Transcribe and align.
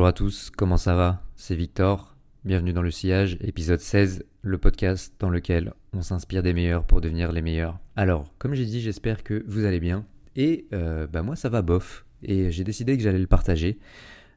Bonjour 0.00 0.08
à 0.08 0.12
tous, 0.14 0.50
comment 0.56 0.78
ça 0.78 0.94
va? 0.94 1.22
C'est 1.36 1.54
Victor, 1.54 2.16
bienvenue 2.46 2.72
dans 2.72 2.80
le 2.80 2.90
sillage, 2.90 3.36
épisode 3.42 3.80
16, 3.80 4.24
le 4.40 4.56
podcast 4.56 5.12
dans 5.18 5.28
lequel 5.28 5.74
on 5.92 6.00
s'inspire 6.00 6.42
des 6.42 6.54
meilleurs 6.54 6.86
pour 6.86 7.02
devenir 7.02 7.32
les 7.32 7.42
meilleurs. 7.42 7.78
Alors, 7.96 8.32
comme 8.38 8.54
j'ai 8.54 8.64
dit, 8.64 8.80
j'espère 8.80 9.22
que 9.22 9.44
vous 9.46 9.66
allez 9.66 9.78
bien, 9.78 10.06
et 10.36 10.66
euh, 10.72 11.06
bah 11.06 11.20
moi 11.20 11.36
ça 11.36 11.50
va 11.50 11.60
bof, 11.60 12.06
et 12.22 12.50
j'ai 12.50 12.64
décidé 12.64 12.96
que 12.96 13.02
j'allais 13.02 13.18
le 13.18 13.26
partager. 13.26 13.78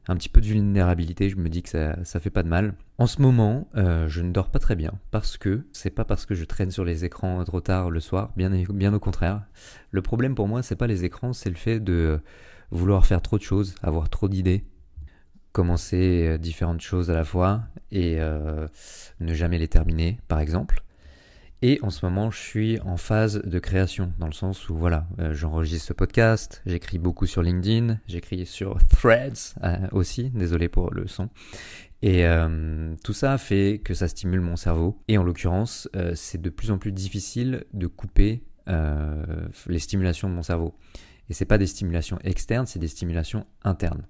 Un 0.06 0.16
petit 0.16 0.28
peu 0.28 0.42
de 0.42 0.46
vulnérabilité, 0.46 1.30
je 1.30 1.36
me 1.36 1.48
dis 1.48 1.62
que 1.62 1.70
ça, 1.70 1.96
ça 2.04 2.20
fait 2.20 2.28
pas 2.28 2.42
de 2.42 2.48
mal. 2.48 2.74
En 2.98 3.06
ce 3.06 3.22
moment, 3.22 3.66
euh, 3.74 4.06
je 4.06 4.20
ne 4.20 4.32
dors 4.32 4.50
pas 4.50 4.58
très 4.58 4.76
bien 4.76 4.92
parce 5.12 5.38
que 5.38 5.64
c'est 5.72 5.88
pas 5.88 6.04
parce 6.04 6.26
que 6.26 6.34
je 6.34 6.44
traîne 6.44 6.72
sur 6.72 6.84
les 6.84 7.06
écrans 7.06 7.42
trop 7.42 7.62
tard 7.62 7.88
le 7.88 8.00
soir, 8.00 8.34
bien, 8.36 8.50
bien 8.50 8.92
au 8.92 9.00
contraire. 9.00 9.40
Le 9.92 10.02
problème 10.02 10.34
pour 10.34 10.46
moi, 10.46 10.62
c'est 10.62 10.76
pas 10.76 10.88
les 10.88 11.06
écrans, 11.06 11.32
c'est 11.32 11.48
le 11.48 11.56
fait 11.56 11.80
de 11.80 12.20
vouloir 12.70 13.06
faire 13.06 13.22
trop 13.22 13.38
de 13.38 13.42
choses, 13.42 13.76
avoir 13.82 14.10
trop 14.10 14.28
d'idées, 14.28 14.66
commencer 15.54 16.26
euh, 16.26 16.36
différentes 16.36 16.80
choses 16.80 17.10
à 17.10 17.14
la 17.14 17.24
fois 17.24 17.62
et 17.92 18.16
euh, 18.18 18.66
ne 19.20 19.32
jamais 19.32 19.56
les 19.56 19.68
terminer, 19.68 20.18
par 20.26 20.40
exemple. 20.40 20.82
Et 21.62 21.78
en 21.82 21.90
ce 21.90 22.04
moment, 22.04 22.30
je 22.30 22.38
suis 22.38 22.80
en 22.80 22.96
phase 22.96 23.40
de 23.40 23.58
création, 23.60 24.12
dans 24.18 24.26
le 24.26 24.32
sens 24.32 24.68
où 24.68 24.74
voilà, 24.74 25.06
euh, 25.20 25.32
j'enregistre 25.32 25.86
ce 25.86 25.92
podcast, 25.92 26.60
j'écris 26.66 26.98
beaucoup 26.98 27.26
sur 27.26 27.40
LinkedIn, 27.40 28.00
j'écris 28.08 28.44
sur 28.46 28.78
Threads 28.88 29.54
aussi, 29.92 30.30
désolé 30.30 30.68
pour 30.68 30.92
le 30.92 31.06
son. 31.06 31.30
Et 32.02 32.26
tout 33.02 33.14
ça 33.14 33.38
fait 33.38 33.80
que 33.82 33.94
ça 33.94 34.08
stimule 34.08 34.42
mon 34.42 34.56
cerveau. 34.56 35.00
Et 35.08 35.16
en 35.16 35.22
l'occurrence, 35.22 35.88
c'est 36.14 36.38
de 36.38 36.50
plus 36.50 36.70
en 36.70 36.76
plus 36.76 36.92
difficile 36.92 37.64
de 37.72 37.86
couper 37.86 38.44
les 38.66 39.78
stimulations 39.78 40.28
de 40.28 40.34
mon 40.34 40.42
cerveau. 40.42 40.74
Et 41.30 41.32
c'est 41.32 41.46
pas 41.46 41.56
des 41.56 41.66
stimulations 41.66 42.18
externes, 42.22 42.66
c'est 42.66 42.78
des 42.78 42.88
stimulations 42.88 43.46
internes. 43.62 44.02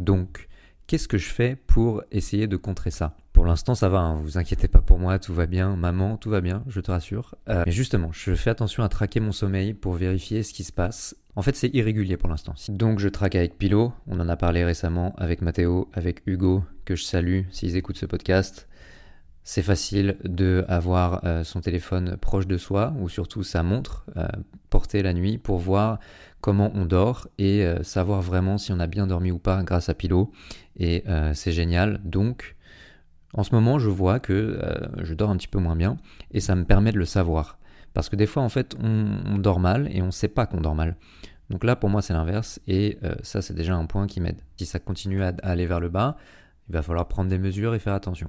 Donc, 0.00 0.48
Qu'est-ce 0.86 1.08
que 1.08 1.18
je 1.18 1.28
fais 1.28 1.56
pour 1.66 2.04
essayer 2.12 2.46
de 2.46 2.56
contrer 2.56 2.92
ça? 2.92 3.16
Pour 3.32 3.44
l'instant, 3.44 3.74
ça 3.74 3.88
va, 3.88 3.98
hein, 3.98 4.20
vous 4.22 4.38
inquiétez 4.38 4.68
pas 4.68 4.80
pour 4.80 5.00
moi, 5.00 5.18
tout 5.18 5.34
va 5.34 5.46
bien, 5.46 5.74
maman, 5.74 6.16
tout 6.16 6.30
va 6.30 6.40
bien, 6.40 6.62
je 6.68 6.80
te 6.80 6.92
rassure. 6.92 7.34
Euh, 7.48 7.64
mais 7.66 7.72
justement, 7.72 8.10
je 8.12 8.34
fais 8.34 8.50
attention 8.50 8.84
à 8.84 8.88
traquer 8.88 9.18
mon 9.18 9.32
sommeil 9.32 9.74
pour 9.74 9.94
vérifier 9.94 10.44
ce 10.44 10.54
qui 10.54 10.62
se 10.62 10.72
passe. 10.72 11.16
En 11.34 11.42
fait, 11.42 11.56
c'est 11.56 11.74
irrégulier 11.74 12.16
pour 12.16 12.28
l'instant. 12.28 12.54
Donc, 12.68 13.00
je 13.00 13.08
traque 13.08 13.34
avec 13.34 13.58
Pilo, 13.58 13.92
on 14.06 14.20
en 14.20 14.28
a 14.28 14.36
parlé 14.36 14.64
récemment 14.64 15.12
avec 15.18 15.42
Mathéo, 15.42 15.90
avec 15.92 16.22
Hugo, 16.26 16.62
que 16.84 16.94
je 16.94 17.02
salue 17.02 17.42
s'ils 17.50 17.76
écoutent 17.76 17.98
ce 17.98 18.06
podcast. 18.06 18.68
C'est 19.48 19.62
facile 19.62 20.16
de 20.24 20.64
avoir 20.66 21.24
euh, 21.24 21.44
son 21.44 21.60
téléphone 21.60 22.16
proche 22.16 22.48
de 22.48 22.58
soi 22.58 22.92
ou 22.98 23.08
surtout 23.08 23.44
sa 23.44 23.62
montre 23.62 24.04
euh, 24.16 24.26
portée 24.70 25.04
la 25.04 25.14
nuit 25.14 25.38
pour 25.38 25.58
voir 25.58 26.00
comment 26.40 26.72
on 26.74 26.84
dort 26.84 27.28
et 27.38 27.64
euh, 27.64 27.84
savoir 27.84 28.22
vraiment 28.22 28.58
si 28.58 28.72
on 28.72 28.80
a 28.80 28.88
bien 28.88 29.06
dormi 29.06 29.30
ou 29.30 29.38
pas 29.38 29.62
grâce 29.62 29.88
à 29.88 29.94
Pilo. 29.94 30.32
Et 30.76 31.04
c'est 31.32 31.52
génial. 31.52 32.00
Donc, 32.04 32.56
en 33.34 33.44
ce 33.44 33.54
moment, 33.54 33.78
je 33.78 33.88
vois 33.88 34.18
que 34.18 34.60
je 34.98 35.14
dors 35.14 35.30
un 35.30 35.36
petit 35.36 35.48
peu 35.48 35.60
moins 35.60 35.76
bien 35.76 35.96
et 36.32 36.40
ça 36.40 36.56
me 36.56 36.64
permet 36.64 36.90
de 36.90 36.98
le 36.98 37.06
savoir. 37.06 37.56
Parce 37.94 38.08
que 38.08 38.16
des 38.16 38.26
fois, 38.26 38.42
en 38.42 38.48
fait, 38.48 38.76
on, 38.82 39.38
dort 39.38 39.60
mal 39.60 39.88
et 39.92 40.02
on 40.02 40.06
ne 40.06 40.10
sait 40.10 40.28
pas 40.28 40.46
qu'on 40.46 40.60
dort 40.60 40.74
mal. 40.74 40.96
Donc 41.50 41.62
là, 41.62 41.76
pour 41.76 41.88
moi, 41.88 42.02
c'est 42.02 42.12
l'inverse 42.12 42.60
et 42.66 42.98
ça, 43.22 43.40
c'est 43.40 43.54
déjà 43.54 43.74
un 43.76 43.86
point 43.86 44.08
qui 44.08 44.20
m'aide. 44.20 44.42
Si 44.58 44.66
ça 44.66 44.80
continue 44.80 45.22
à 45.22 45.32
aller 45.44 45.66
vers 45.66 45.80
le 45.80 45.88
bas, 45.88 46.18
il 46.68 46.72
va 46.72 46.82
falloir 46.82 47.06
prendre 47.06 47.30
des 47.30 47.38
mesures 47.38 47.74
et 47.74 47.78
faire 47.78 47.94
attention. 47.94 48.28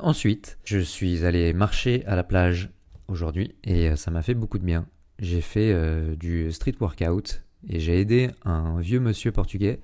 Ensuite, 0.00 0.58
je 0.64 0.78
suis 0.78 1.24
allé 1.24 1.52
marcher 1.52 2.04
à 2.06 2.16
la 2.16 2.22
plage 2.22 2.70
aujourd'hui 3.08 3.54
et 3.64 3.88
euh, 3.88 3.96
ça 3.96 4.10
m'a 4.10 4.22
fait 4.22 4.34
beaucoup 4.34 4.58
de 4.58 4.64
bien. 4.64 4.86
J'ai 5.18 5.40
fait 5.40 5.72
euh, 5.72 6.14
du 6.16 6.52
street 6.52 6.74
workout 6.80 7.42
et 7.68 7.80
j'ai 7.80 8.00
aidé 8.00 8.30
un 8.44 8.78
vieux 8.78 9.00
monsieur 9.00 9.32
portugais 9.32 9.80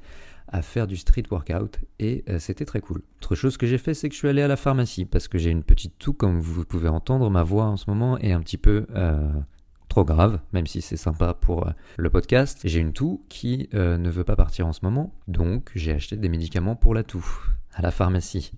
à 0.48 0.60
faire 0.60 0.86
du 0.86 0.96
street 0.96 1.22
workout 1.30 1.78
et 1.98 2.24
euh, 2.28 2.38
c'était 2.38 2.66
très 2.66 2.80
cool. 2.80 3.02
Autre 3.16 3.34
chose 3.34 3.56
que 3.56 3.66
j'ai 3.66 3.78
fait, 3.78 3.94
c'est 3.94 4.10
que 4.10 4.14
je 4.14 4.18
suis 4.18 4.28
allé 4.28 4.42
à 4.42 4.48
la 4.48 4.56
pharmacie 4.56 5.06
parce 5.06 5.28
que 5.28 5.38
j'ai 5.38 5.50
une 5.50 5.62
petite 5.62 5.98
toux, 5.98 6.12
comme 6.12 6.40
vous 6.40 6.64
pouvez 6.66 6.88
entendre, 6.88 7.30
ma 7.30 7.42
voix 7.42 7.64
en 7.64 7.78
ce 7.78 7.88
moment 7.88 8.18
est 8.18 8.32
un 8.32 8.40
petit 8.40 8.58
peu 8.58 8.86
trop 9.88 10.04
grave, 10.04 10.40
même 10.52 10.66
si 10.66 10.82
c'est 10.82 10.96
sympa 10.98 11.32
pour 11.32 11.70
le 11.96 12.10
podcast. 12.10 12.60
J'ai 12.64 12.80
une 12.80 12.92
toux 12.92 13.24
qui 13.30 13.70
ne 13.72 14.10
veut 14.10 14.24
pas 14.24 14.36
partir 14.36 14.66
en 14.66 14.74
ce 14.74 14.80
moment, 14.82 15.14
donc 15.26 15.70
j'ai 15.74 15.92
acheté 15.92 16.16
des 16.16 16.28
médicaments 16.28 16.76
pour 16.76 16.92
la 16.92 17.02
toux 17.02 17.24
à 17.74 17.82
la 17.82 17.90
pharmacie. 17.90 18.52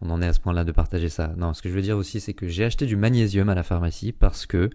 On 0.00 0.10
en 0.10 0.22
est 0.22 0.26
à 0.26 0.32
ce 0.32 0.40
point-là 0.40 0.64
de 0.64 0.72
partager 0.72 1.08
ça. 1.08 1.32
Non, 1.36 1.54
ce 1.54 1.62
que 1.62 1.68
je 1.68 1.74
veux 1.74 1.82
dire 1.82 1.96
aussi, 1.96 2.20
c'est 2.20 2.34
que 2.34 2.48
j'ai 2.48 2.64
acheté 2.64 2.86
du 2.86 2.96
magnésium 2.96 3.48
à 3.48 3.54
la 3.54 3.62
pharmacie 3.62 4.12
parce 4.12 4.46
que 4.46 4.70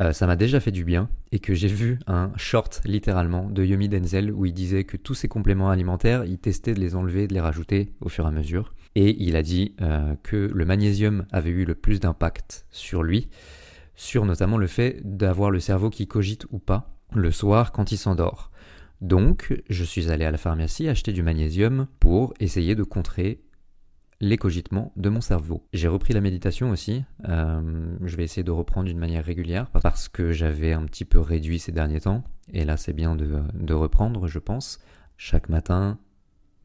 euh, 0.00 0.12
ça 0.12 0.26
m'a 0.26 0.36
déjà 0.36 0.60
fait 0.60 0.72
du 0.72 0.84
bien 0.84 1.08
et 1.30 1.38
que 1.38 1.54
j'ai 1.54 1.68
vu 1.68 1.98
un 2.06 2.32
short 2.36 2.80
littéralement 2.84 3.48
de 3.48 3.64
Yomi 3.64 3.88
Denzel 3.88 4.32
où 4.32 4.44
il 4.44 4.52
disait 4.52 4.84
que 4.84 4.96
tous 4.96 5.14
ses 5.14 5.28
compléments 5.28 5.70
alimentaires, 5.70 6.24
il 6.24 6.38
testait 6.38 6.74
de 6.74 6.80
les 6.80 6.96
enlever, 6.96 7.28
de 7.28 7.34
les 7.34 7.40
rajouter 7.40 7.92
au 8.00 8.08
fur 8.08 8.24
et 8.24 8.28
à 8.28 8.32
mesure. 8.32 8.74
Et 8.96 9.16
il 9.22 9.36
a 9.36 9.42
dit 9.42 9.74
euh, 9.80 10.14
que 10.22 10.50
le 10.52 10.64
magnésium 10.64 11.26
avait 11.32 11.50
eu 11.50 11.64
le 11.64 11.74
plus 11.74 12.00
d'impact 12.00 12.66
sur 12.70 13.02
lui, 13.02 13.28
sur 13.94 14.24
notamment 14.24 14.58
le 14.58 14.66
fait 14.66 15.00
d'avoir 15.04 15.50
le 15.50 15.60
cerveau 15.60 15.90
qui 15.90 16.06
cogite 16.06 16.46
ou 16.50 16.58
pas 16.58 16.94
le 17.14 17.30
soir 17.30 17.72
quand 17.72 17.92
il 17.92 17.96
s'endort. 17.96 18.50
Donc, 19.04 19.62
je 19.68 19.84
suis 19.84 20.10
allé 20.10 20.24
à 20.24 20.30
la 20.30 20.38
pharmacie 20.38 20.88
acheter 20.88 21.12
du 21.12 21.22
magnésium 21.22 21.88
pour 22.00 22.32
essayer 22.40 22.74
de 22.74 22.84
contrer 22.84 23.42
les 24.22 24.38
cogitements 24.38 24.92
de 24.96 25.10
mon 25.10 25.20
cerveau. 25.20 25.62
J'ai 25.74 25.88
repris 25.88 26.14
la 26.14 26.22
méditation 26.22 26.70
aussi. 26.70 27.04
Euh, 27.28 27.96
je 28.02 28.16
vais 28.16 28.24
essayer 28.24 28.44
de 28.44 28.50
reprendre 28.50 28.86
d'une 28.86 28.98
manière 28.98 29.22
régulière 29.22 29.66
parce 29.82 30.08
que 30.08 30.32
j'avais 30.32 30.72
un 30.72 30.86
petit 30.86 31.04
peu 31.04 31.20
réduit 31.20 31.58
ces 31.58 31.70
derniers 31.70 32.00
temps. 32.00 32.24
Et 32.54 32.64
là, 32.64 32.78
c'est 32.78 32.94
bien 32.94 33.14
de, 33.14 33.74
reprendre, 33.74 34.26
je 34.26 34.38
pense. 34.38 34.78
Chaque 35.18 35.50
matin, 35.50 35.98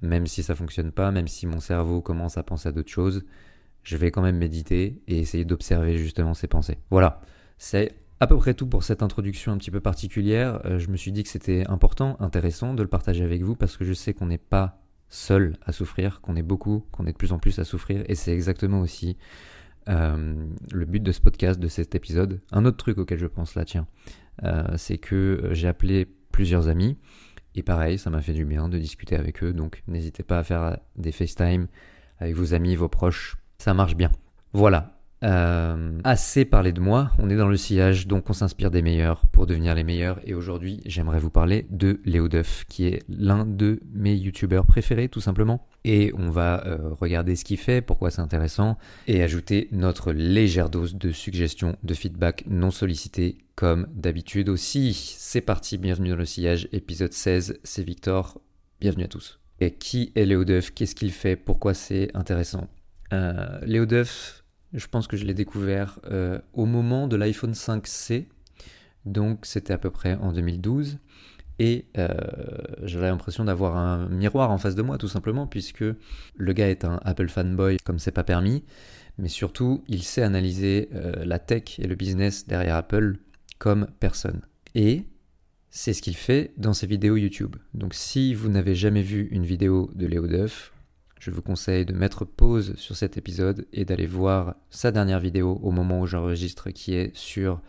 même 0.02 0.26
si 0.26 0.42
ça 0.42 0.56
fonctionne 0.56 0.94
pas, 0.94 1.12
même 1.12 1.28
si 1.28 1.46
mon 1.46 1.60
cerveau 1.60 2.02
commence 2.02 2.38
à 2.38 2.44
penser 2.44 2.70
à 2.70 2.72
d'autres 2.72 2.90
choses, 2.90 3.26
je 3.84 3.98
vais 3.98 4.12
quand 4.12 4.22
même 4.22 4.38
méditer 4.38 5.02
et 5.10 5.20
essayer 5.20 5.44
d'observer 5.44 5.98
justement 5.98 6.34
ces 6.34 6.48
pensées. 6.48 6.78
Voilà. 6.90 7.20
C'est 7.58 7.98
à 8.20 8.28
peu 8.28 8.38
près 8.38 8.54
tout 8.54 8.68
pour 8.68 8.84
cette 8.84 9.02
introduction 9.02 9.52
un 9.52 9.58
petit 9.58 9.72
peu 9.72 9.80
particulière. 9.80 10.62
Euh, 10.66 10.80
je 10.80 10.90
me 10.90 10.98
suis 10.98 11.12
dit 11.12 11.24
que 11.24 11.30
c'était 11.30 11.66
important, 11.68 12.18
intéressant 12.20 12.74
de 12.74 12.82
le 12.82 12.90
partager 12.90 13.24
avec 13.24 13.42
vous 13.44 13.56
parce 13.56 13.78
que 13.78 13.86
je 13.86 13.94
sais 13.94 14.14
qu'on 14.14 14.28
n'est 14.28 14.38
pas 14.38 14.82
seul 15.08 15.58
à 15.66 15.72
souffrir, 15.72 16.22
qu'on 16.22 16.36
est 16.36 16.44
beaucoup, 16.44 16.86
qu'on 16.92 17.06
est 17.06 17.14
de 17.14 17.18
plus 17.18 17.32
en 17.32 17.40
plus 17.40 17.60
à 17.60 17.64
souffrir 17.64 18.04
et 18.08 18.16
c'est 18.16 18.34
exactement 18.34 18.82
aussi 18.82 19.18
euh, 19.88 20.46
le 20.72 20.86
but 20.86 21.02
de 21.02 21.12
ce 21.12 21.22
podcast, 21.22 21.60
de 21.60 21.68
cet 21.68 21.96
épisode. 21.96 22.42
Un 22.52 22.66
autre 22.66 22.78
truc 22.78 22.98
auquel 22.98 23.18
je 23.18 23.26
pense 23.26 23.56
là, 23.56 23.66
tiens, 23.66 23.88
euh, 24.44 24.64
c'est 24.78 24.98
que 24.98 25.50
j'ai 25.52 25.68
appelé 25.68 26.06
plusieurs 26.32 26.68
amis 26.68 26.98
et 27.56 27.64
pareil, 27.64 27.98
ça 27.98 28.10
m'a 28.10 28.22
fait 28.22 28.34
du 28.34 28.46
bien 28.46 28.70
de 28.70 28.78
discuter 28.78 29.16
avec 29.16 29.44
eux. 29.44 29.54
Donc 29.54 29.82
n'hésitez 29.88 30.24
pas 30.24 30.40
à 30.40 30.44
faire 30.44 30.78
des 30.98 31.12
FaceTime 31.12 31.68
avec 32.20 32.36
vos 32.36 32.54
amis, 32.54 32.76
vos 32.76 32.90
proches, 32.90 33.38
ça 33.58 33.74
marche 33.74 33.96
bien. 33.96 34.12
Voilà, 34.52 34.99
euh, 35.24 36.00
assez 36.06 36.46
parlé 36.46 36.72
de 36.72 36.80
moi, 36.80 37.12
on 37.20 37.30
est 37.30 37.36
dans 37.36 37.48
le 37.48 37.58
sillage, 37.58 38.08
donc 38.08 38.30
on 38.30 38.34
s'inspire 38.34 38.72
des 38.72 38.82
meilleurs 38.82 39.26
pour 39.28 39.48
devenir 39.48 39.76
les 39.76 39.84
meilleurs. 39.84 40.20
Et 40.24 40.34
aujourd'hui, 40.34 40.82
j'aimerais 40.86 41.20
vous 41.20 41.30
parler 41.30 41.68
de 41.70 42.00
Léo 42.06 42.30
Duff, 42.30 42.66
qui 42.70 42.86
est 42.86 43.04
l'un 43.10 43.46
de 43.46 43.82
mes 43.94 44.16
youtubeurs 44.16 44.66
préférés, 44.66 45.10
tout 45.10 45.22
simplement. 45.22 45.68
Et 45.84 46.14
on 46.18 46.30
va 46.30 46.66
euh, 46.66 46.94
regarder 46.94 47.36
ce 47.36 47.44
qu'il 47.44 47.58
fait, 47.58 47.82
pourquoi 47.82 48.12
c'est 48.12 48.22
intéressant, 48.22 48.78
et 49.08 49.22
ajouter 49.22 49.68
notre 49.72 50.14
légère 50.14 50.70
dose 50.70 50.96
de 50.96 51.12
suggestions, 51.12 51.76
de 51.84 51.94
feedback 51.94 52.46
non 52.48 52.72
sollicité, 52.72 53.40
comme 53.56 53.88
d'habitude 53.94 54.48
aussi. 54.48 54.94
C'est 54.94 55.42
parti, 55.42 55.78
bienvenue 55.78 56.10
dans 56.10 56.16
le 56.16 56.26
sillage, 56.26 56.70
épisode 56.72 57.14
16, 57.14 57.60
c'est 57.64 57.84
Victor, 57.84 58.40
bienvenue 58.80 59.04
à 59.04 59.10
tous. 59.10 59.40
Et 59.60 59.72
qui 59.72 60.14
est 60.16 60.26
Léo 60.26 60.46
Duff? 60.46 60.72
Qu'est-ce 60.72 60.96
qu'il 60.96 61.12
fait? 61.12 61.36
Pourquoi 61.36 61.74
c'est 61.74 62.10
intéressant? 62.14 62.70
Euh, 63.12 63.60
Léo 63.66 63.86
Duff, 63.86 64.39
je 64.74 64.88
pense 64.88 65.08
que 65.08 65.18
je 65.18 65.26
l'ai 65.26 65.34
découvert 65.34 66.00
euh, 66.12 66.40
au 66.54 66.66
moment 66.66 67.08
de 67.08 67.16
l'iPhone 67.16 67.54
5C. 67.54 68.26
Donc 69.06 69.46
c'était 69.46 69.74
à 69.74 69.78
peu 69.78 69.90
près 69.90 70.16
en 70.16 70.32
2012. 70.32 71.00
Et 71.62 71.86
euh, 71.98 72.08
j'avais 72.84 73.08
l'impression 73.08 73.44
d'avoir 73.44 73.76
un 73.76 74.08
miroir 74.08 74.50
en 74.50 74.58
face 74.58 74.76
de 74.76 74.82
moi, 74.82 74.98
tout 74.98 75.10
simplement, 75.10 75.46
puisque 75.46 75.84
le 76.36 76.54
gars 76.54 76.70
est 76.70 76.86
un 76.86 77.02
Apple 77.04 77.28
fanboy, 77.28 77.78
comme 77.84 78.00
c'est 78.00 78.12
pas 78.12 78.24
permis. 78.24 78.64
Mais 79.18 79.28
surtout, 79.28 79.84
il 79.90 80.04
sait 80.04 80.22
analyser 80.22 80.88
euh, 80.94 81.26
la 81.26 81.40
tech 81.40 81.78
et 81.80 81.88
le 81.88 81.96
business 81.96 82.48
derrière 82.48 82.78
Apple 82.78 83.18
comme 83.58 83.88
personne. 84.00 84.42
Et 84.74 85.04
c'est 85.70 85.94
ce 85.94 86.02
qu'il 86.02 86.16
fait 86.16 86.54
dans 86.58 86.74
ses 86.74 86.88
vidéos 86.88 87.18
YouTube. 87.18 87.58
Donc 87.74 87.94
si 87.94 88.34
vous 88.34 88.48
n'avez 88.48 88.76
jamais 88.76 89.02
vu 89.02 89.28
une 89.32 89.46
vidéo 89.46 89.92
de 89.94 90.06
Léo 90.08 90.28
Duff, 90.28 90.72
je 91.20 91.32
vous 91.32 91.42
conseille 91.42 91.86
de 91.86 91.94
mettre 91.94 92.26
pause 92.26 92.74
sur 92.76 92.96
cet 92.96 93.18
épisode 93.18 93.68
et 93.74 93.86
d'aller 93.86 94.08
voir 94.08 94.56
sa 94.70 94.92
dernière 94.92 95.20
vidéo 95.20 95.60
au 95.62 95.72
moment 95.72 96.00
où 96.00 96.08
j'enregistre 96.08 96.72
qui 96.72 96.96
est 96.96 97.16
sur 97.16 97.62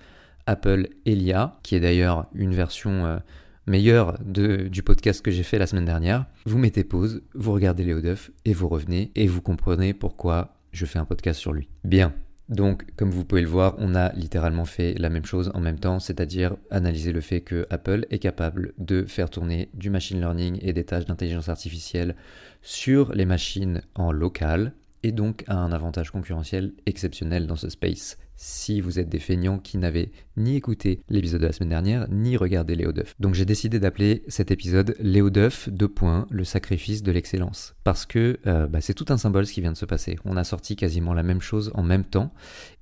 Apple 0.46 0.88
Elia, 1.04 1.58
qui 1.62 1.74
est 1.74 1.80
d'ailleurs 1.80 2.26
une 2.32 2.54
version 2.54 3.06
euh, 3.06 3.18
meilleure 3.66 4.18
du 4.24 4.82
podcast 4.82 5.22
que 5.22 5.30
j'ai 5.30 5.42
fait 5.42 5.58
la 5.58 5.66
semaine 5.66 5.84
dernière. 5.84 6.26
Vous 6.46 6.58
mettez 6.58 6.84
pause, 6.84 7.22
vous 7.34 7.52
regardez 7.52 7.84
Léo 7.84 8.00
Duff 8.00 8.30
et 8.44 8.52
vous 8.52 8.68
revenez 8.68 9.12
et 9.14 9.26
vous 9.26 9.42
comprenez 9.42 9.94
pourquoi 9.94 10.56
je 10.72 10.86
fais 10.86 10.98
un 10.98 11.04
podcast 11.04 11.38
sur 11.38 11.52
lui. 11.52 11.68
Bien. 11.84 12.14
Donc, 12.50 12.84
comme 12.96 13.12
vous 13.12 13.24
pouvez 13.24 13.42
le 13.42 13.48
voir, 13.48 13.76
on 13.78 13.94
a 13.94 14.12
littéralement 14.12 14.64
fait 14.64 14.94
la 14.98 15.08
même 15.08 15.24
chose 15.24 15.52
en 15.54 15.60
même 15.60 15.78
temps, 15.78 16.00
c'est-à-dire 16.00 16.56
analyser 16.72 17.12
le 17.12 17.20
fait 17.20 17.42
que 17.42 17.64
Apple 17.70 18.06
est 18.10 18.18
capable 18.18 18.72
de 18.76 19.04
faire 19.04 19.30
tourner 19.30 19.70
du 19.72 19.88
machine 19.88 20.18
learning 20.18 20.58
et 20.60 20.72
des 20.72 20.82
tâches 20.82 21.04
d'intelligence 21.04 21.48
artificielle 21.48 22.16
sur 22.60 23.12
les 23.14 23.24
machines 23.24 23.82
en 23.94 24.10
local, 24.10 24.72
et 25.04 25.12
donc 25.12 25.44
a 25.46 25.56
un 25.56 25.70
avantage 25.70 26.10
concurrentiel 26.10 26.72
exceptionnel 26.86 27.46
dans 27.46 27.56
ce 27.56 27.70
space 27.70 28.18
si 28.42 28.80
vous 28.80 28.98
êtes 28.98 29.10
des 29.10 29.18
feignants 29.18 29.58
qui 29.58 29.76
n'avaient 29.76 30.12
ni 30.38 30.56
écouté 30.56 31.02
l'épisode 31.10 31.42
de 31.42 31.46
la 31.46 31.52
semaine 31.52 31.68
dernière, 31.68 32.08
ni 32.10 32.38
regardé 32.38 32.74
Léo 32.74 32.90
Duff. 32.90 33.14
Donc 33.20 33.34
j'ai 33.34 33.44
décidé 33.44 33.78
d'appeler 33.78 34.24
cet 34.28 34.50
épisode 34.50 34.96
Léo 34.98 35.28
Duff, 35.28 35.68
deux 35.68 35.88
points, 35.88 36.26
le 36.30 36.44
sacrifice 36.44 37.02
de 37.02 37.12
l'excellence. 37.12 37.74
Parce 37.84 38.06
que 38.06 38.38
euh, 38.46 38.66
bah, 38.66 38.80
c'est 38.80 38.94
tout 38.94 39.04
un 39.10 39.18
symbole 39.18 39.46
ce 39.46 39.52
qui 39.52 39.60
vient 39.60 39.72
de 39.72 39.76
se 39.76 39.84
passer. 39.84 40.18
On 40.24 40.38
a 40.38 40.44
sorti 40.44 40.74
quasiment 40.74 41.12
la 41.12 41.22
même 41.22 41.42
chose 41.42 41.70
en 41.74 41.82
même 41.82 42.04
temps, 42.04 42.32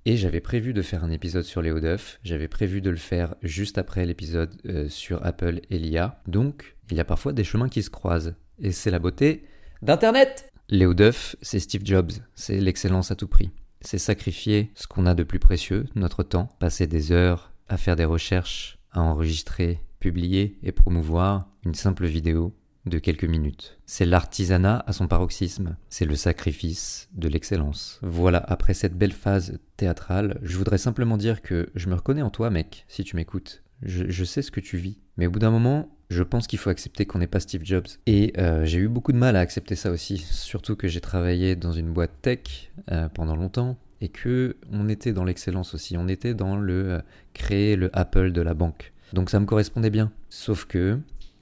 et 0.04 0.16
j'avais 0.16 0.40
prévu 0.40 0.72
de 0.72 0.80
faire 0.80 1.02
un 1.02 1.10
épisode 1.10 1.42
sur 1.42 1.60
Léo 1.60 1.80
Duff, 1.80 2.20
j'avais 2.22 2.48
prévu 2.48 2.80
de 2.80 2.90
le 2.90 2.96
faire 2.96 3.34
juste 3.42 3.78
après 3.78 4.06
l'épisode 4.06 4.54
euh, 4.66 4.88
sur 4.88 5.26
Apple 5.26 5.60
et 5.70 5.78
l'IA. 5.78 6.22
Donc 6.28 6.76
il 6.92 6.96
y 6.96 7.00
a 7.00 7.04
parfois 7.04 7.32
des 7.32 7.42
chemins 7.42 7.68
qui 7.68 7.82
se 7.82 7.90
croisent. 7.90 8.34
Et 8.60 8.70
c'est 8.70 8.92
la 8.92 9.00
beauté 9.00 9.42
d'Internet 9.82 10.52
Léo 10.68 10.94
Duff, 10.94 11.34
c'est 11.42 11.58
Steve 11.58 11.82
Jobs, 11.84 12.12
c'est 12.36 12.60
l'excellence 12.60 13.10
à 13.10 13.16
tout 13.16 13.26
prix 13.26 13.50
c'est 13.80 13.98
sacrifier 13.98 14.70
ce 14.74 14.86
qu'on 14.86 15.06
a 15.06 15.14
de 15.14 15.22
plus 15.22 15.38
précieux, 15.38 15.86
notre 15.94 16.22
temps, 16.22 16.48
passer 16.58 16.86
des 16.86 17.12
heures 17.12 17.52
à 17.68 17.76
faire 17.76 17.96
des 17.96 18.04
recherches, 18.04 18.78
à 18.92 19.00
enregistrer, 19.02 19.80
publier 20.00 20.58
et 20.62 20.72
promouvoir 20.72 21.48
une 21.64 21.74
simple 21.74 22.06
vidéo 22.06 22.54
de 22.86 22.98
quelques 22.98 23.24
minutes. 23.24 23.78
C'est 23.86 24.06
l'artisanat 24.06 24.82
à 24.86 24.92
son 24.92 25.08
paroxysme, 25.08 25.76
c'est 25.90 26.04
le 26.06 26.16
sacrifice 26.16 27.08
de 27.12 27.28
l'excellence. 27.28 27.98
Voilà, 28.02 28.38
après 28.38 28.74
cette 28.74 28.96
belle 28.96 29.12
phase 29.12 29.58
théâtrale, 29.76 30.38
je 30.42 30.56
voudrais 30.56 30.78
simplement 30.78 31.16
dire 31.16 31.42
que 31.42 31.68
je 31.74 31.88
me 31.88 31.94
reconnais 31.94 32.22
en 32.22 32.30
toi 32.30 32.50
mec, 32.50 32.84
si 32.88 33.04
tu 33.04 33.16
m'écoutes. 33.16 33.62
Je, 33.82 34.24
sais 34.24 34.42
ce 34.42 34.50
que 34.50 34.60
tu 34.60 34.76
vis. 34.76 34.98
Mais 35.16 35.28
au 35.28 35.30
bout 35.30 35.38
d'un 35.38 35.52
moment, 35.52 35.96
je 36.10 36.22
pense 36.22 36.46
qu'il 36.46 36.58
faut 36.58 36.70
accepter 36.70 37.06
qu'on 37.06 37.18
n'est 37.18 37.26
pas 37.26 37.40
Steve 37.40 37.64
Jobs. 37.64 37.86
Et 38.06 38.32
euh, 38.38 38.64
j'ai 38.64 38.78
eu 38.78 38.88
beaucoup 38.88 39.12
de 39.12 39.18
mal 39.18 39.36
à 39.36 39.40
accepter 39.40 39.74
ça 39.74 39.90
aussi, 39.90 40.18
surtout 40.18 40.76
que 40.76 40.88
j'ai 40.88 41.00
travaillé 41.00 41.56
dans 41.56 41.72
une 41.72 41.92
boîte 41.92 42.12
tech 42.22 42.72
euh, 42.90 43.08
pendant 43.08 43.36
longtemps 43.36 43.76
et 44.00 44.08
que 44.08 44.56
on 44.72 44.88
était 44.88 45.12
dans 45.12 45.24
l'excellence 45.24 45.74
aussi, 45.74 45.96
on 45.96 46.08
était 46.08 46.34
dans 46.34 46.56
le 46.56 46.92
euh, 46.92 47.00
créer 47.34 47.76
le 47.76 47.90
Apple 47.96 48.32
de 48.32 48.40
la 48.40 48.54
banque. 48.54 48.92
Donc 49.12 49.30
ça 49.30 49.40
me 49.40 49.46
correspondait 49.46 49.90
bien. 49.90 50.12
Sauf 50.30 50.64
que 50.64 50.98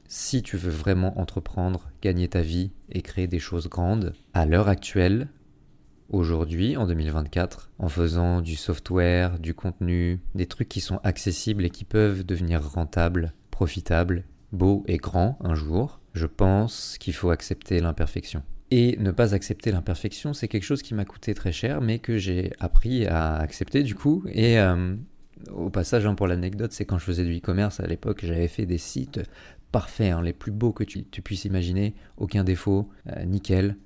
si 0.09 0.43
tu 0.43 0.57
veux 0.57 0.71
vraiment 0.71 1.19
entreprendre, 1.21 1.91
gagner 2.03 2.29
ta 2.29 2.43
vie 2.43 2.71
et 2.91 3.03
créer 3.03 3.27
des 3.27 3.41
choses 3.41 3.69
grandes, 3.69 4.15
à 4.35 4.47
l'heure 4.47 4.69
actuelle, 4.69 5.29
aujourd'hui, 6.09 6.77
en 6.77 6.87
2024, 6.87 7.71
en 7.79 7.89
faisant 7.89 8.41
du 8.41 8.55
software, 8.55 9.39
du 9.39 9.55
contenu, 9.55 10.21
des 10.35 10.47
trucs 10.47 10.69
qui 10.69 10.81
sont 10.81 11.01
accessibles 11.03 11.65
et 11.65 11.71
qui 11.71 11.85
peuvent 11.85 12.25
devenir 12.25 12.63
rentables, 12.63 13.33
profitables, 13.51 14.25
beaux 14.57 14.85
et 14.87 14.97
grands 14.97 15.39
un 15.41 15.55
jour, 15.55 16.01
je 16.15 16.27
pense 16.27 16.97
qu'il 16.99 17.15
faut 17.15 17.31
accepter 17.31 17.81
l'imperfection. 17.81 18.43
Et 18.71 18.97
ne 18.99 19.13
pas 19.13 19.35
accepter 19.35 19.71
l'imperfection, 19.71 20.33
c'est 20.33 20.49
quelque 20.49 20.65
chose 20.65 20.83
qui 20.83 20.95
m'a 20.95 21.05
coûté 21.05 21.35
très 21.35 21.53
cher, 21.53 21.81
mais 21.81 22.01
que 22.01 22.19
j'ai 22.19 22.53
appris 22.59 23.07
à 23.07 23.37
accepter 23.37 23.85
du 23.85 23.95
coup. 23.95 24.25
Et 24.33 24.59
euh, 24.59 24.97
au 25.53 25.71
passage, 25.71 26.05
hein, 26.05 26.15
pour 26.15 26.27
l'anecdote, 26.27 26.73
c'est 26.73 26.85
quand 26.85 26.99
je 26.99 27.05
faisais 27.05 27.25
du 27.25 27.37
e-commerce 27.37 27.79
à 27.79 27.87
l'époque, 27.87 28.25
j'avais 28.25 28.49
fait 28.49 28.67
des 28.67 28.79
sites 28.79 29.21
parfaits, 29.71 30.13
hein, 30.13 30.23
les 30.23 30.33
plus 30.33 30.51
beaux 30.51 30.73
que 30.73 30.83
tu, 30.83 31.03
puisses 31.03 31.45
imaginer, 31.45 31.95
aucun 32.17 32.43
défaut, 32.43 32.89
euh, 33.09 33.25
nickel, 33.25 33.77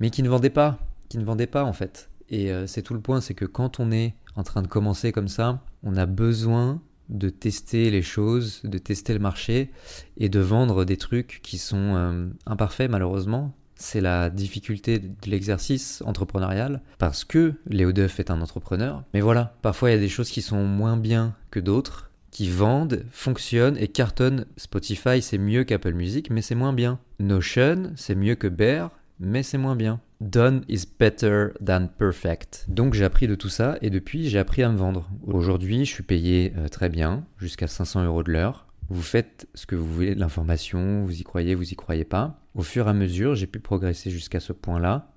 mais 0.00 0.10
qui 0.10 0.24
ne 0.24 0.28
vendaient 0.28 0.50
pas 0.50 0.80
qui 1.10 1.18
ne 1.18 1.24
vendaient 1.24 1.46
pas 1.46 1.64
en 1.64 1.74
fait. 1.74 2.08
Et 2.30 2.50
euh, 2.50 2.66
c'est 2.66 2.80
tout 2.80 2.94
le 2.94 3.00
point, 3.00 3.20
c'est 3.20 3.34
que 3.34 3.44
quand 3.44 3.80
on 3.80 3.92
est 3.92 4.14
en 4.36 4.44
train 4.44 4.62
de 4.62 4.68
commencer 4.68 5.12
comme 5.12 5.28
ça, 5.28 5.60
on 5.82 5.96
a 5.96 6.06
besoin 6.06 6.80
de 7.10 7.28
tester 7.28 7.90
les 7.90 8.02
choses, 8.02 8.62
de 8.64 8.78
tester 8.78 9.12
le 9.12 9.18
marché 9.18 9.70
et 10.16 10.28
de 10.28 10.40
vendre 10.40 10.84
des 10.84 10.96
trucs 10.96 11.40
qui 11.42 11.58
sont 11.58 11.96
euh, 11.96 12.26
imparfaits 12.46 12.90
malheureusement. 12.90 13.54
C'est 13.74 14.00
la 14.00 14.30
difficulté 14.30 14.98
de 14.98 15.08
l'exercice 15.26 16.02
entrepreneurial 16.06 16.82
parce 16.98 17.24
que 17.24 17.54
Léo 17.66 17.92
Duff 17.92 18.20
est 18.20 18.30
un 18.30 18.40
entrepreneur. 18.42 19.02
Mais 19.14 19.20
voilà, 19.20 19.56
parfois 19.62 19.90
il 19.90 19.94
y 19.94 19.96
a 19.96 20.00
des 20.00 20.08
choses 20.08 20.30
qui 20.30 20.42
sont 20.42 20.64
moins 20.64 20.96
bien 20.96 21.34
que 21.50 21.60
d'autres, 21.60 22.10
qui 22.30 22.48
vendent, 22.48 23.04
fonctionnent 23.10 23.78
et 23.78 23.88
cartonnent. 23.88 24.46
Spotify 24.56 25.20
c'est 25.22 25.38
mieux 25.38 25.64
qu'Apple 25.64 25.94
Music 25.94 26.30
mais 26.30 26.42
c'est 26.42 26.54
moins 26.54 26.72
bien. 26.72 27.00
Notion 27.18 27.92
c'est 27.96 28.14
mieux 28.14 28.34
que 28.34 28.48
Bear 28.48 28.90
mais 29.18 29.42
c'est 29.42 29.58
moins 29.58 29.76
bien. 29.76 30.00
Done 30.20 30.64
is 30.68 30.84
better 30.98 31.54
than 31.64 31.86
perfect. 31.86 32.66
Donc 32.68 32.92
j'ai 32.92 33.06
appris 33.06 33.26
de 33.26 33.34
tout 33.34 33.48
ça 33.48 33.78
et 33.80 33.88
depuis 33.88 34.28
j'ai 34.28 34.38
appris 34.38 34.62
à 34.62 34.68
me 34.68 34.76
vendre. 34.76 35.08
Aujourd'hui 35.26 35.86
je 35.86 35.90
suis 35.90 36.02
payé 36.02 36.52
euh, 36.58 36.68
très 36.68 36.90
bien, 36.90 37.24
jusqu'à 37.38 37.66
500 37.66 38.04
euros 38.04 38.22
de 38.22 38.30
l'heure. 38.30 38.66
Vous 38.90 39.00
faites 39.00 39.48
ce 39.54 39.64
que 39.64 39.76
vous 39.76 39.90
voulez 39.90 40.14
de 40.14 40.20
l'information, 40.20 41.04
vous 41.06 41.18
y 41.18 41.22
croyez, 41.22 41.54
vous 41.54 41.72
y 41.72 41.74
croyez 41.74 42.04
pas. 42.04 42.38
Au 42.54 42.60
fur 42.60 42.86
et 42.86 42.90
à 42.90 42.92
mesure 42.92 43.34
j'ai 43.34 43.46
pu 43.46 43.60
progresser 43.60 44.10
jusqu'à 44.10 44.40
ce 44.40 44.52
point-là 44.52 45.10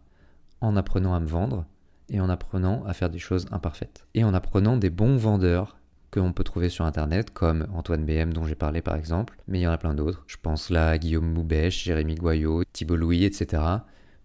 en 0.61 0.77
apprenant 0.77 1.13
à 1.13 1.19
me 1.19 1.27
vendre 1.27 1.65
et 2.07 2.21
en 2.21 2.29
apprenant 2.29 2.85
à 2.85 2.93
faire 2.93 3.09
des 3.09 3.19
choses 3.19 3.45
imparfaites. 3.51 4.07
Et 4.13 4.23
en 4.23 4.33
apprenant 4.33 4.77
des 4.77 4.89
bons 4.89 5.17
vendeurs 5.17 5.75
que 6.11 6.21
l'on 6.21 6.31
peut 6.31 6.45
trouver 6.45 6.69
sur 6.69 6.85
internet, 6.85 7.31
comme 7.31 7.67
Antoine 7.73 8.05
BM 8.05 8.31
dont 8.31 8.45
j'ai 8.45 8.55
parlé 8.55 8.81
par 8.81 8.95
exemple, 8.95 9.37
mais 9.49 9.59
il 9.59 9.63
y 9.63 9.67
en 9.67 9.71
a 9.73 9.77
plein 9.77 9.95
d'autres. 9.95 10.23
Je 10.27 10.37
pense 10.41 10.69
là 10.69 10.87
à 10.87 10.97
Guillaume 10.97 11.29
Moubèche, 11.29 11.83
Jérémy 11.83 12.15
Goyot, 12.15 12.63
Thibault 12.71 12.95
Louis, 12.95 13.25
etc. 13.25 13.63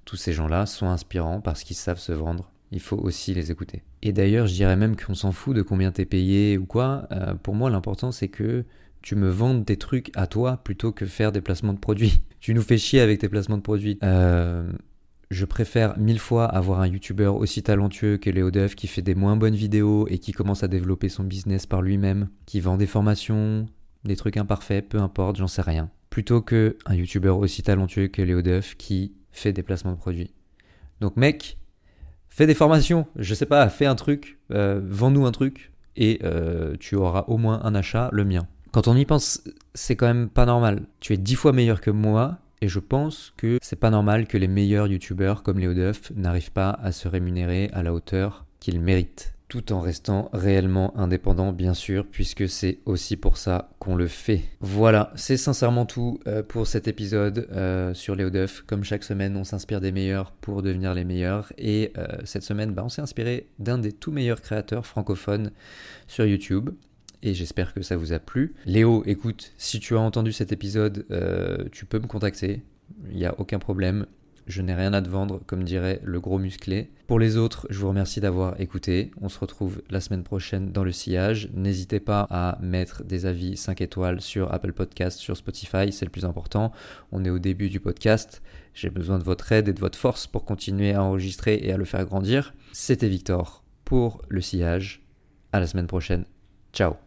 Tous 0.08 0.16
ces 0.16 0.32
gens-là 0.32 0.64
sont 0.64 0.86
inspirants 0.86 1.42
parce 1.42 1.64
qu'ils 1.64 1.76
savent 1.76 1.98
se 1.98 2.12
vendre. 2.12 2.50
Il 2.72 2.80
faut 2.80 2.96
aussi 2.96 3.34
les 3.34 3.50
écouter. 3.50 3.82
Et 4.00 4.14
d'ailleurs, 4.14 4.46
je 4.46 4.54
dirais 4.54 4.74
même 4.74 4.96
qu'on 4.96 5.12
s'en 5.12 5.32
fout 5.32 5.54
de 5.54 5.60
combien 5.60 5.92
t'es 5.92 6.06
payé 6.06 6.56
ou 6.56 6.64
quoi. 6.64 7.06
Euh, 7.12 7.34
pour 7.34 7.54
moi, 7.54 7.68
l'important, 7.68 8.10
c'est 8.10 8.28
que 8.28 8.64
tu 9.02 9.16
me 9.16 9.28
vendes 9.28 9.66
des 9.66 9.76
trucs 9.76 10.10
à 10.16 10.26
toi 10.26 10.62
plutôt 10.64 10.92
que 10.92 11.04
faire 11.04 11.30
des 11.30 11.42
placements 11.42 11.74
de 11.74 11.78
produits. 11.78 12.22
Tu 12.40 12.54
nous 12.54 12.62
fais 12.62 12.78
chier 12.78 13.00
avec 13.00 13.18
tes 13.18 13.28
placements 13.28 13.58
de 13.58 13.62
produits. 13.62 13.98
Euh, 14.02 14.72
je 15.30 15.44
préfère 15.44 15.98
mille 15.98 16.20
fois 16.20 16.46
avoir 16.46 16.80
un 16.80 16.86
youtubeur 16.86 17.36
aussi 17.36 17.62
talentueux 17.62 18.16
que 18.16 18.30
Léo 18.30 18.50
Duff 18.50 18.76
qui 18.76 18.86
fait 18.86 19.02
des 19.02 19.14
moins 19.14 19.36
bonnes 19.36 19.56
vidéos 19.56 20.08
et 20.08 20.18
qui 20.18 20.32
commence 20.32 20.62
à 20.62 20.68
développer 20.68 21.10
son 21.10 21.24
business 21.24 21.66
par 21.66 21.82
lui-même, 21.82 22.30
qui 22.46 22.60
vend 22.60 22.78
des 22.78 22.86
formations, 22.86 23.66
des 24.04 24.16
trucs 24.16 24.38
imparfaits, 24.38 24.88
peu 24.88 25.00
importe, 25.00 25.36
j'en 25.36 25.48
sais 25.48 25.60
rien. 25.60 25.90
Plutôt 26.08 26.40
que 26.40 26.78
un 26.86 26.94
youtubeur 26.94 27.38
aussi 27.38 27.62
talentueux 27.62 28.08
que 28.08 28.22
Léo 28.22 28.40
Duff 28.40 28.74
qui 28.76 29.12
fais 29.38 29.52
des 29.52 29.62
placements 29.62 29.92
de 29.92 29.96
produits. 29.96 30.32
Donc 31.00 31.16
mec, 31.16 31.58
fais 32.28 32.46
des 32.46 32.54
formations, 32.54 33.06
je 33.16 33.34
sais 33.34 33.46
pas, 33.46 33.68
fais 33.68 33.86
un 33.86 33.94
truc, 33.94 34.38
euh, 34.52 34.80
vends-nous 34.84 35.26
un 35.26 35.32
truc 35.32 35.72
et 35.96 36.20
euh, 36.24 36.76
tu 36.78 36.94
auras 36.94 37.24
au 37.28 37.38
moins 37.38 37.60
un 37.64 37.74
achat, 37.74 38.08
le 38.12 38.24
mien. 38.24 38.46
Quand 38.72 38.88
on 38.88 38.96
y 38.96 39.04
pense, 39.04 39.42
c'est 39.74 39.96
quand 39.96 40.06
même 40.06 40.28
pas 40.28 40.46
normal. 40.46 40.86
Tu 41.00 41.14
es 41.14 41.16
dix 41.16 41.34
fois 41.34 41.52
meilleur 41.52 41.80
que 41.80 41.90
moi 41.90 42.38
et 42.60 42.68
je 42.68 42.78
pense 42.78 43.32
que 43.36 43.58
c'est 43.62 43.76
pas 43.76 43.90
normal 43.90 44.26
que 44.26 44.36
les 44.36 44.48
meilleurs 44.48 44.88
youtubeurs 44.88 45.42
comme 45.42 45.58
Léo 45.58 45.74
Duff 45.74 46.12
n'arrivent 46.14 46.52
pas 46.52 46.70
à 46.70 46.92
se 46.92 47.08
rémunérer 47.08 47.70
à 47.72 47.82
la 47.82 47.94
hauteur 47.94 48.44
qu'ils 48.60 48.80
méritent 48.80 49.34
tout 49.48 49.72
en 49.72 49.80
restant 49.80 50.28
réellement 50.32 50.96
indépendant 50.96 51.52
bien 51.52 51.74
sûr, 51.74 52.06
puisque 52.06 52.48
c'est 52.48 52.78
aussi 52.84 53.16
pour 53.16 53.38
ça 53.38 53.70
qu'on 53.78 53.96
le 53.96 54.06
fait. 54.06 54.42
Voilà, 54.60 55.10
c'est 55.16 55.38
sincèrement 55.38 55.86
tout 55.86 56.20
euh, 56.26 56.42
pour 56.42 56.66
cet 56.66 56.86
épisode 56.86 57.48
euh, 57.52 57.94
sur 57.94 58.14
Léo 58.14 58.28
Duff. 58.30 58.62
Comme 58.66 58.84
chaque 58.84 59.04
semaine, 59.04 59.36
on 59.36 59.44
s'inspire 59.44 59.80
des 59.80 59.90
meilleurs 59.90 60.32
pour 60.32 60.62
devenir 60.62 60.94
les 60.94 61.04
meilleurs. 61.04 61.52
Et 61.56 61.92
euh, 61.96 62.06
cette 62.24 62.42
semaine, 62.42 62.72
bah, 62.72 62.82
on 62.84 62.90
s'est 62.90 63.02
inspiré 63.02 63.48
d'un 63.58 63.78
des 63.78 63.92
tout 63.92 64.12
meilleurs 64.12 64.42
créateurs 64.42 64.84
francophones 64.84 65.50
sur 66.06 66.26
YouTube. 66.26 66.70
Et 67.22 67.34
j'espère 67.34 67.74
que 67.74 67.82
ça 67.82 67.96
vous 67.96 68.12
a 68.12 68.18
plu. 68.18 68.54
Léo, 68.66 69.02
écoute, 69.06 69.52
si 69.56 69.80
tu 69.80 69.96
as 69.96 70.00
entendu 70.00 70.30
cet 70.30 70.52
épisode, 70.52 71.04
tu 71.72 71.84
peux 71.84 71.98
me 71.98 72.06
contacter. 72.06 72.62
Il 73.10 73.16
n'y 73.16 73.26
a 73.26 73.34
aucun 73.40 73.58
problème. 73.58 74.06
Je 74.48 74.62
n'ai 74.62 74.74
rien 74.74 74.94
à 74.94 75.02
te 75.02 75.08
vendre, 75.10 75.40
comme 75.46 75.62
dirait 75.62 76.00
le 76.02 76.20
gros 76.20 76.38
musclé. 76.38 76.90
Pour 77.06 77.18
les 77.18 77.36
autres, 77.36 77.66
je 77.68 77.78
vous 77.78 77.88
remercie 77.88 78.20
d'avoir 78.20 78.58
écouté. 78.60 79.10
On 79.20 79.28
se 79.28 79.38
retrouve 79.38 79.82
la 79.90 80.00
semaine 80.00 80.24
prochaine 80.24 80.72
dans 80.72 80.84
le 80.84 80.92
sillage. 80.92 81.50
N'hésitez 81.52 82.00
pas 82.00 82.26
à 82.30 82.58
mettre 82.62 83.04
des 83.04 83.26
avis 83.26 83.58
5 83.58 83.82
étoiles 83.82 84.22
sur 84.22 84.52
Apple 84.52 84.72
Podcast, 84.72 85.18
sur 85.18 85.36
Spotify, 85.36 85.92
c'est 85.92 86.06
le 86.06 86.10
plus 86.10 86.24
important. 86.24 86.72
On 87.12 87.26
est 87.26 87.30
au 87.30 87.38
début 87.38 87.68
du 87.68 87.78
podcast. 87.78 88.42
J'ai 88.72 88.90
besoin 88.90 89.18
de 89.18 89.24
votre 89.24 89.52
aide 89.52 89.68
et 89.68 89.72
de 89.74 89.80
votre 89.80 89.98
force 89.98 90.26
pour 90.26 90.46
continuer 90.46 90.94
à 90.94 91.02
enregistrer 91.02 91.60
et 91.62 91.72
à 91.72 91.76
le 91.76 91.84
faire 91.84 92.06
grandir. 92.06 92.54
C'était 92.72 93.08
Victor 93.08 93.64
pour 93.84 94.22
le 94.28 94.40
sillage. 94.40 95.02
À 95.52 95.60
la 95.60 95.66
semaine 95.66 95.86
prochaine. 95.86 96.24
Ciao 96.72 96.98